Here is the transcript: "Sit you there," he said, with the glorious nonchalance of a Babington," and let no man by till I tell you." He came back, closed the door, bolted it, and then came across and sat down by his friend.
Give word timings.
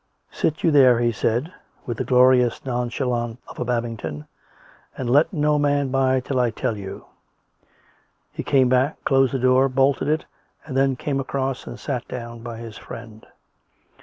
"Sit 0.41 0.63
you 0.63 0.71
there," 0.71 0.97
he 0.97 1.11
said, 1.11 1.53
with 1.85 1.97
the 1.97 2.03
glorious 2.03 2.65
nonchalance 2.65 3.37
of 3.47 3.59
a 3.59 3.65
Babington," 3.65 4.25
and 4.97 5.07
let 5.07 5.31
no 5.31 5.59
man 5.59 5.89
by 5.89 6.19
till 6.21 6.39
I 6.39 6.49
tell 6.49 6.75
you." 6.75 7.05
He 8.31 8.41
came 8.41 8.67
back, 8.67 8.97
closed 9.05 9.31
the 9.31 9.37
door, 9.37 9.69
bolted 9.69 10.07
it, 10.07 10.25
and 10.65 10.75
then 10.75 10.95
came 10.95 11.19
across 11.19 11.67
and 11.67 11.79
sat 11.79 12.07
down 12.07 12.41
by 12.41 12.57
his 12.57 12.79
friend. 12.79 13.27